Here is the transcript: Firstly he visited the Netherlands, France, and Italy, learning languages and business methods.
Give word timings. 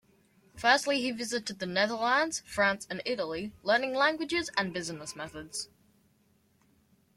Firstly 0.55 0.99
he 0.99 1.11
visited 1.11 1.59
the 1.59 1.67
Netherlands, 1.67 2.41
France, 2.47 2.87
and 2.89 3.03
Italy, 3.05 3.51
learning 3.61 3.93
languages 3.93 4.49
and 4.57 4.73
business 4.73 5.15
methods. 5.15 5.69